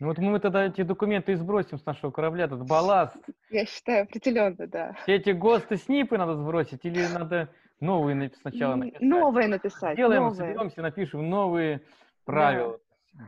Ну 0.00 0.06
вот 0.06 0.18
мы 0.18 0.38
тогда 0.38 0.64
эти 0.64 0.82
документы 0.82 1.36
сбросим 1.36 1.78
с 1.78 1.84
нашего 1.84 2.12
корабля, 2.12 2.44
этот 2.44 2.64
балласт. 2.64 3.16
Я 3.50 3.66
считаю, 3.66 4.04
определенно, 4.04 4.66
да. 4.68 4.92
Все 5.02 5.16
эти 5.16 5.30
ГОСТы, 5.30 5.76
СНИПы 5.76 6.16
надо 6.16 6.36
сбросить 6.36 6.84
или 6.84 7.04
надо 7.06 7.48
новые 7.80 8.30
сначала 8.40 8.76
написать? 8.76 9.00
Новые 9.00 9.48
написать. 9.48 9.96
Делаем, 9.96 10.22
новые. 10.22 10.36
соберемся, 10.36 10.82
напишем 10.82 11.28
новые 11.28 11.82
правила. 12.24 12.78
Да. 12.78 13.24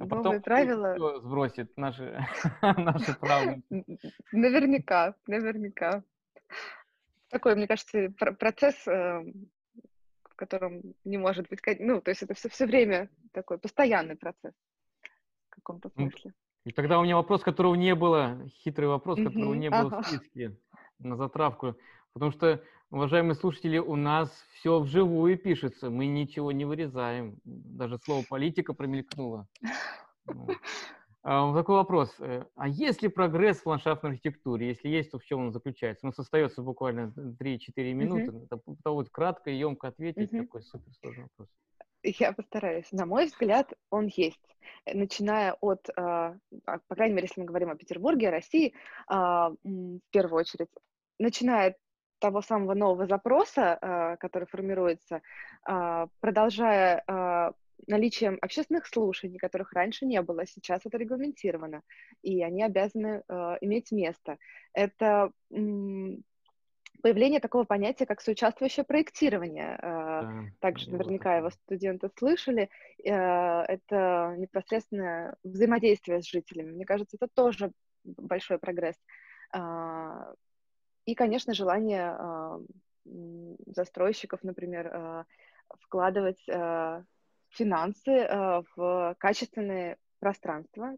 А 0.00 0.06
потом 0.06 0.24
новые 0.24 0.40
правила 0.40 1.20
сбросит 1.20 1.76
наши, 1.76 2.18
наши 2.62 3.14
правила. 3.18 3.58
Наверняка, 4.32 5.14
наверняка. 5.28 6.02
Такой, 7.28 7.54
мне 7.54 7.66
кажется, 7.66 8.10
процесс, 8.38 8.86
э, 8.86 9.22
в 10.24 10.34
котором 10.36 10.82
не 11.04 11.18
может 11.18 11.48
быть, 11.48 11.60
ну, 11.80 12.00
то 12.00 12.10
есть 12.10 12.22
это 12.22 12.34
все, 12.34 12.48
все 12.48 12.66
время 12.66 13.10
такой 13.32 13.58
постоянный 13.58 14.16
процесс 14.16 14.54
каком-то 15.58 15.90
смысле. 15.90 16.32
И 16.64 16.72
тогда 16.72 16.98
у 16.98 17.04
меня 17.04 17.16
вопрос, 17.16 17.42
которого 17.42 17.74
не 17.74 17.94
было, 17.94 18.38
хитрый 18.62 18.88
вопрос, 18.88 19.18
которого 19.18 19.54
не 19.54 19.70
было 19.70 19.86
ага. 19.86 20.02
в 20.02 20.06
списке 20.06 20.56
на 20.98 21.16
затравку. 21.16 21.76
Потому 22.12 22.32
что, 22.32 22.62
уважаемые 22.90 23.34
слушатели, 23.34 23.78
у 23.78 23.96
нас 23.96 24.30
все 24.54 24.80
вживую 24.80 25.38
пишется, 25.38 25.90
мы 25.90 26.06
ничего 26.06 26.52
не 26.52 26.64
вырезаем. 26.64 27.38
Даже 27.44 27.98
слово 27.98 28.24
политика 28.28 28.74
промелькнуло. 28.74 29.46
А, 31.22 31.52
такой 31.54 31.76
вопрос. 31.76 32.14
Э, 32.20 32.44
а 32.54 32.68
есть 32.68 33.02
ли 33.02 33.08
прогресс 33.08 33.60
в 33.60 33.66
ландшафтной 33.66 34.12
архитектуре? 34.12 34.68
Если 34.68 34.88
есть, 34.88 35.10
то 35.10 35.18
в 35.18 35.24
чем 35.24 35.40
он 35.40 35.52
заключается? 35.52 36.06
У 36.06 36.08
нас 36.08 36.18
остается 36.18 36.62
буквально 36.62 37.12
3-4 37.40 37.92
минуты. 37.92 38.30
Uh-huh. 38.30 38.46
Это 38.80 38.90
вот 38.90 39.10
кратко 39.10 39.50
и 39.50 39.56
емко 39.56 39.88
ответить. 39.88 40.32
Uh-huh. 40.32 40.42
Такой 40.42 40.62
суперсложный 40.62 41.24
вопрос. 41.24 41.48
Я 42.04 42.32
постараюсь. 42.32 42.90
На 42.92 43.06
мой 43.06 43.26
взгляд, 43.26 43.72
он 43.90 44.06
есть. 44.06 44.40
Э, 44.84 44.96
начиная 44.96 45.54
от, 45.60 45.88
а, 45.96 46.36
по 46.64 46.94
крайней 46.94 47.14
мере, 47.14 47.26
если 47.26 47.40
мы 47.40 47.46
говорим 47.46 47.70
о 47.70 47.76
Петербурге, 47.76 48.28
о 48.28 48.32
России, 48.32 48.74
а, 49.08 49.50
в 49.50 50.00
первую 50.10 50.40
очередь, 50.40 50.70
начиная 51.18 51.70
от 51.70 51.76
того 52.20 52.42
самого 52.42 52.74
нового 52.74 53.06
запроса, 53.06 53.78
а, 53.80 54.16
который 54.16 54.46
формируется, 54.46 55.20
продолжая 56.20 57.04
наличием 57.86 58.38
общественных 58.40 58.86
слушаний, 58.86 59.38
которых 59.38 59.72
раньше 59.72 60.06
не 60.06 60.20
было, 60.22 60.46
сейчас 60.46 60.82
это 60.84 60.98
регламентировано, 60.98 61.82
и 62.22 62.42
они 62.42 62.62
обязаны 62.62 63.22
иметь 63.60 63.92
место. 63.92 64.38
Это 64.72 65.32
появление 67.02 67.40
такого 67.40 67.64
понятия, 67.64 68.06
как 68.06 68.20
соучаствующее 68.20 68.84
проектирование. 68.84 69.78
Э, 69.80 70.22
да, 70.22 70.44
Также 70.60 70.90
наверняка 70.90 71.36
его 71.36 71.50
студенты 71.50 72.10
слышали. 72.16 72.70
Э, 73.04 73.62
это 73.62 74.34
непосредственное 74.38 75.36
взаимодействие 75.44 76.22
с 76.22 76.26
жителями. 76.26 76.72
Мне 76.72 76.84
кажется, 76.84 77.16
это 77.20 77.28
тоже 77.32 77.72
большой 78.04 78.58
прогресс. 78.58 78.96
А, 79.52 80.32
и, 81.04 81.14
конечно, 81.14 81.54
желание 81.54 82.10
а, 82.10 82.60
застройщиков, 83.66 84.42
например, 84.42 85.24
вкладывать 85.80 86.42
э, 86.48 87.02
финансы 87.50 88.28
в 88.76 89.16
качественные 89.18 89.96
пространства, 90.20 90.96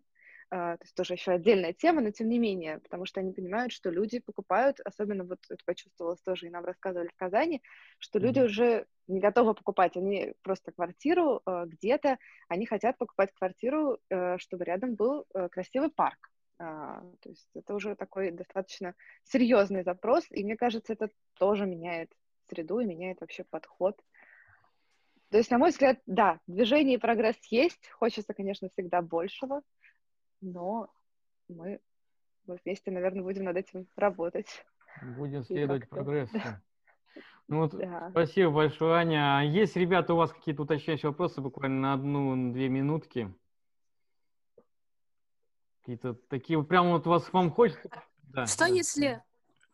а, 0.53 0.77
то 0.77 0.83
есть 0.83 0.97
тоже 0.97 1.15
еще 1.15 1.33
отдельная 1.33 1.73
тема, 1.73 2.01
но 2.01 2.11
тем 2.11 2.29
не 2.29 2.39
менее, 2.39 2.81
потому 2.81 3.07
что 3.07 3.21
они 3.21 3.33
понимают, 3.33 3.73
что 3.73 3.89
люди 3.89 4.19
покупают, 4.19 4.81
особенно 4.85 5.23
вот 5.23 5.39
это 5.49 5.63
почувствовалось 5.65 6.21
тоже, 6.23 6.47
и 6.49 6.51
нам 6.51 6.65
рассказывали 6.65 7.09
в 7.09 7.17
Казани, 7.17 7.63
что 7.99 8.19
люди 8.19 8.41
уже 8.41 8.87
не 9.07 9.21
готовы 9.21 9.55
покупать, 9.55 9.97
они 9.97 10.35
просто 10.43 10.73
квартиру 10.73 11.41
э, 11.47 11.67
где-то, 11.67 12.19
они 12.49 12.67
хотят 12.67 12.99
покупать 12.99 13.33
квартиру, 13.33 13.99
э, 14.09 14.39
чтобы 14.39 14.65
рядом 14.65 14.97
был 14.97 15.25
э, 15.35 15.49
красивый 15.49 15.91
парк. 15.91 16.19
Uh, 16.63 17.17
то 17.23 17.31
есть 17.31 17.49
это 17.55 17.75
уже 17.75 17.97
такой 17.97 18.33
достаточно 18.33 18.95
серьезный 19.25 19.83
запрос, 19.83 20.27
и 20.29 20.45
мне 20.45 20.59
кажется, 20.59 20.93
это 20.93 21.09
тоже 21.39 21.65
меняет 21.65 22.13
среду 22.51 22.81
и 22.81 22.85
меняет 22.85 23.23
вообще 23.23 23.45
подход. 23.45 23.99
То 25.31 25.39
есть, 25.39 25.51
на 25.51 25.59
мой 25.59 25.71
взгляд, 25.71 26.01
да, 26.07 26.41
движение 26.49 26.97
и 26.97 27.01
прогресс 27.01 27.37
есть, 27.51 27.89
хочется, 27.93 28.35
конечно, 28.35 28.69
всегда 28.69 29.01
большего, 29.01 29.63
но 30.41 30.93
мы, 31.49 31.81
мы 32.47 32.59
вместе, 32.65 32.91
наверное, 32.91 33.23
будем 33.23 33.45
над 33.45 33.57
этим 33.57 33.87
работать. 33.95 34.65
Будем 35.17 35.45
следовать 35.45 35.89
прогрессу. 35.89 36.33
Да. 36.35 36.61
Ну 37.49 37.63
вот, 37.63 37.73
да. 37.73 38.11
спасибо 38.13 38.53
большое, 38.53 38.95
Аня. 38.95 39.39
А 39.39 39.43
есть, 39.43 39.75
ребята, 39.75 40.15
у 40.15 40.17
вас 40.17 40.33
какие-то 40.33 40.63
уточняющие 40.63 41.11
вопросы 41.11 41.41
буквально 41.41 41.81
на 41.81 41.93
одну-две 41.95 42.69
минутки? 42.69 43.35
Какие-то 45.81 46.15
такие, 46.29 46.57
вот 46.57 46.69
прямо 46.69 46.91
вот 46.91 47.07
вас 47.07 47.33
вам 47.33 47.51
хочется? 47.51 47.91
Да, 48.23 48.47
Что 48.47 48.61
да. 48.61 48.67
если 48.69 49.21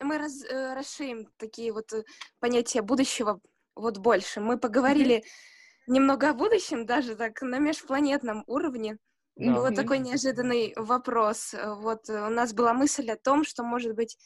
мы 0.01 0.17
раз, 0.17 0.43
э, 0.43 0.75
расширим 0.75 1.29
такие 1.37 1.71
вот 1.71 1.93
э, 1.93 2.05
понятия 2.41 2.81
будущего 2.81 3.43
вот 3.77 3.99
больше? 3.99 4.41
Мы 4.41 4.59
поговорили 4.59 5.19
mm-hmm. 5.19 5.93
немного 5.93 6.31
о 6.31 6.35
будущем, 6.35 6.87
даже 6.87 7.15
так 7.15 7.41
на 7.43 7.59
межпланетном 7.59 8.43
уровне. 8.47 8.99
Да. 9.37 9.61
Вот 9.61 9.75
такой 9.75 9.99
неожиданный 9.99 10.73
вопрос. 10.77 11.55
Вот 11.63 12.09
у 12.09 12.31
нас 12.31 12.55
была 12.55 12.73
мысль 12.73 13.11
о 13.11 13.17
том, 13.17 13.45
что, 13.45 13.63
может 13.63 13.95
быть, 13.95 14.17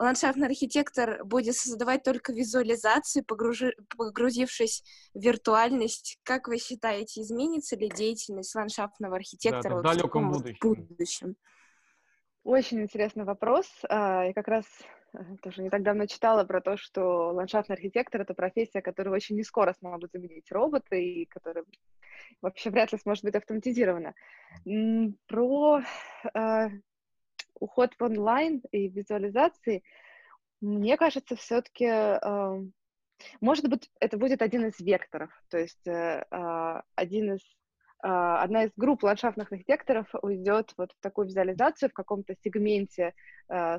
ландшафтный 0.00 0.48
архитектор 0.48 1.24
будет 1.24 1.54
создавать 1.54 2.02
только 2.02 2.32
визуализации, 2.32 3.20
погружи... 3.20 3.74
погрузившись 3.96 4.82
в 5.14 5.20
виртуальность. 5.20 6.18
Как 6.24 6.48
вы 6.48 6.58
считаете, 6.58 7.20
изменится 7.20 7.76
ли 7.76 7.88
деятельность 7.88 8.54
ландшафтного 8.54 9.16
архитектора 9.16 9.74
да, 9.74 9.80
в 9.80 9.82
далеком 9.82 10.32
будущем? 10.32 10.86
будущем? 10.88 11.36
Очень 12.42 12.82
интересный 12.82 13.24
вопрос. 13.24 13.66
А, 13.88 14.24
я 14.24 14.32
как 14.32 14.48
раз 14.48 14.64
э, 14.64 14.99
тоже 15.42 15.62
не 15.62 15.70
так 15.70 15.82
давно 15.82 16.06
читала 16.06 16.44
про 16.44 16.60
то, 16.60 16.76
что 16.76 17.30
ландшафтный 17.32 17.76
архитектор— 17.76 18.20
это 18.22 18.34
профессия, 18.34 18.82
которую 18.82 19.14
очень 19.14 19.36
не 19.36 19.42
скоро 19.42 19.74
смогут 19.78 20.12
заменить 20.12 20.50
роботы, 20.52 21.02
и 21.02 21.24
которая 21.26 21.64
вообще 22.40 22.70
вряд 22.70 22.92
ли 22.92 22.98
сможет 22.98 23.24
быть 23.24 23.34
автоматизирована. 23.34 24.14
Про 25.26 25.80
э, 26.34 26.68
уход 27.54 27.94
в 27.98 28.02
онлайн 28.02 28.62
и 28.72 28.88
визуализации, 28.88 29.82
мне 30.60 30.96
кажется, 30.96 31.36
все-таки, 31.36 31.86
э, 31.86 32.64
может 33.40 33.68
быть, 33.68 33.90
это 34.00 34.16
будет 34.16 34.42
один 34.42 34.66
из 34.66 34.78
векторов, 34.80 35.30
то 35.48 35.58
есть 35.58 35.86
э, 35.86 36.24
а, 36.30 36.82
один 36.94 37.34
из 37.34 37.40
а, 38.02 38.42
одна 38.42 38.64
из 38.64 38.70
групп 38.76 39.02
ландшафтных 39.02 39.52
архитекторов 39.52 40.06
уйдет 40.22 40.72
вот 40.78 40.92
в 40.92 41.00
такую 41.02 41.26
визуализацию 41.26 41.90
в 41.90 41.92
каком-то 41.92 42.34
сегменте 42.42 43.12
э, 43.48 43.78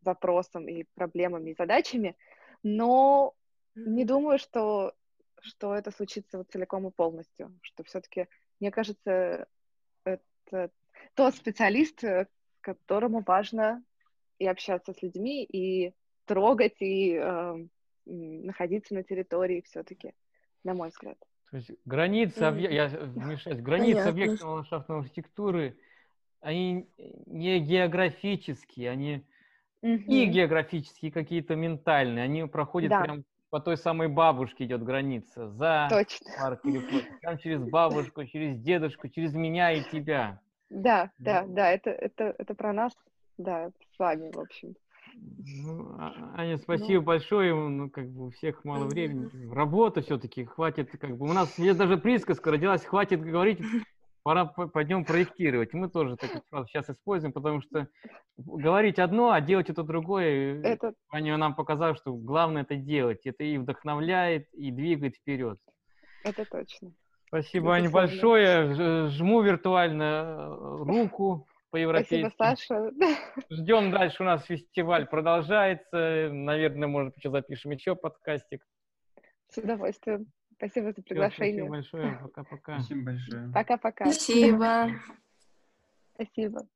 запросам 0.00 0.68
и 0.68 0.84
проблемами 0.94 1.50
и 1.50 1.54
задачами, 1.54 2.16
но 2.62 3.34
не 3.74 4.04
думаю, 4.04 4.38
что 4.38 4.94
что 5.40 5.74
это 5.74 5.90
случится 5.90 6.38
вот 6.38 6.50
целиком 6.50 6.88
и 6.88 6.90
полностью, 6.90 7.56
что 7.62 7.84
все-таки, 7.84 8.26
мне 8.60 8.70
кажется, 8.70 9.46
это 10.04 10.70
тот 11.14 11.34
специалист, 11.34 12.02
э, 12.02 12.26
которому 12.60 13.22
важно 13.26 13.82
и 14.38 14.46
общаться 14.46 14.92
с 14.92 15.02
людьми, 15.02 15.44
и 15.44 15.94
трогать, 16.24 16.80
и 16.80 17.14
э, 17.14 17.66
находиться 18.04 18.94
на 18.94 19.02
территории 19.02 19.62
все-таки, 19.62 20.12
на 20.64 20.74
мой 20.74 20.88
взгляд. 20.88 21.18
То 21.50 21.56
есть 21.56 21.70
границы, 21.84 22.42
объ... 22.42 22.60
я 22.60 22.88
вмешаюсь, 22.88 23.60
границы 23.60 24.00
объектной 24.00 24.48
ландшафтной 24.48 24.98
архитектуры, 24.98 25.78
они 26.40 26.88
не 27.26 27.58
географические, 27.60 28.90
они 28.90 29.26
угу. 29.82 30.02
и 30.06 30.26
географические 30.26 31.12
какие-то 31.12 31.56
ментальные, 31.56 32.24
они 32.24 32.44
проходят 32.46 32.90
да. 32.90 33.02
прям 33.02 33.24
по 33.50 33.60
той 33.60 33.76
самой 33.76 34.08
бабушке 34.08 34.64
идет 34.64 34.82
граница, 34.82 35.48
за 35.48 35.88
Точно. 35.90 36.30
парк 36.38 36.60
или 36.64 36.78
против, 36.78 37.08
там 37.22 37.38
через 37.38 37.62
бабушку, 37.62 38.24
через 38.24 38.58
дедушку, 38.58 39.08
через 39.08 39.34
меня 39.34 39.72
и 39.72 39.82
тебя. 39.90 40.40
Да, 40.70 41.10
да, 41.18 41.44
да, 41.46 41.70
это, 41.70 41.90
это, 41.90 42.34
это 42.36 42.54
про 42.54 42.72
нас, 42.72 42.92
да, 43.38 43.70
с 43.94 43.98
вами, 43.98 44.30
в 44.30 44.38
общем. 44.38 44.74
Ну, 45.14 45.96
а, 45.98 46.12
Аня, 46.36 46.58
спасибо 46.58 47.00
ну. 47.00 47.02
большое. 47.02 47.54
Ну, 47.54 47.90
как 47.90 48.08
бы 48.08 48.26
у 48.26 48.30
всех 48.30 48.64
мало 48.64 48.84
времени. 48.84 49.30
Работа 49.52 50.02
все-таки 50.02 50.44
хватит, 50.44 50.90
как 50.98 51.16
бы. 51.16 51.28
У 51.28 51.32
нас 51.32 51.58
есть 51.58 51.78
даже 51.78 51.96
присказка 51.96 52.50
родилась, 52.50 52.84
хватит 52.84 53.22
говорить, 53.22 53.58
пора 54.28 54.44
пойдем 54.44 55.06
проектировать. 55.06 55.72
Мы 55.72 55.88
тоже 55.88 56.18
фразу 56.50 56.68
сейчас 56.68 56.90
используем, 56.90 57.32
потому 57.32 57.62
что 57.62 57.88
говорить 58.36 58.98
одно, 58.98 59.30
а 59.30 59.40
делать 59.40 59.70
это 59.70 59.82
другое. 59.82 60.60
Это... 60.62 60.92
Они 61.08 61.34
нам 61.34 61.54
показали, 61.54 61.94
что 61.94 62.12
главное 62.12 62.60
это 62.60 62.76
делать. 62.76 63.24
Это 63.24 63.42
и 63.42 63.56
вдохновляет, 63.56 64.52
и 64.52 64.70
двигает 64.70 65.16
вперед. 65.16 65.58
Это 66.24 66.44
точно. 66.44 66.92
Спасибо, 67.28 67.72
Аня, 67.72 67.88
большое. 67.88 69.08
Жму 69.08 69.40
виртуально 69.40 70.02
э, 70.02 70.76
руку 70.84 71.46
по-европейски. 71.70 72.28
Спасибо, 72.28 72.90
Саша. 72.90 72.90
Ждем 73.50 73.90
дальше. 73.90 74.22
У 74.22 74.26
нас 74.26 74.44
фестиваль 74.44 75.06
продолжается. 75.06 76.28
Наверное, 76.30 76.86
может, 76.86 77.16
еще 77.16 77.30
запишем 77.30 77.70
еще 77.70 77.96
подкастик. 77.96 78.62
С 79.48 79.56
удовольствием. 79.56 80.26
Спасибо 80.58 80.92
за 80.92 81.02
приглашение. 81.02 81.70
Спасибо 81.70 81.70
большое. 81.70 82.18
Пока-пока. 82.20 82.80
Спасибо 82.80 83.04
большое. 83.04 83.52
Пока-пока. 83.54 84.04
Спасибо. 84.06 84.90
Спасибо. 86.14 86.66